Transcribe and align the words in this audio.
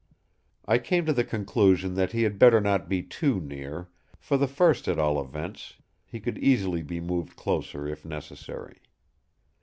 I 0.65 0.79
came 0.79 1.05
to 1.05 1.13
the 1.13 1.23
conclusion 1.23 1.93
that 1.93 2.11
he 2.11 2.23
had 2.23 2.39
better 2.39 2.59
not 2.59 2.89
be 2.89 3.03
too 3.03 3.39
near; 3.39 3.87
for 4.17 4.35
the 4.35 4.47
first 4.47 4.87
at 4.87 4.97
all 4.97 5.21
events, 5.23 5.75
he 6.07 6.19
could 6.19 6.39
easily 6.39 6.81
be 6.81 6.99
moved 6.99 7.35
closer 7.35 7.87
if 7.87 8.03
necessary. 8.03 8.81